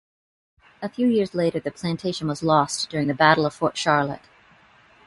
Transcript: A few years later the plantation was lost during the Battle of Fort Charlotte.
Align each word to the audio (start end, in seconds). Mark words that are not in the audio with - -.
A 0.81 0.89
few 0.89 1.05
years 1.07 1.35
later 1.35 1.59
the 1.59 1.69
plantation 1.69 2.27
was 2.27 2.41
lost 2.41 2.89
during 2.89 3.05
the 3.07 3.13
Battle 3.13 3.45
of 3.45 3.53
Fort 3.53 3.77
Charlotte. 3.77 4.23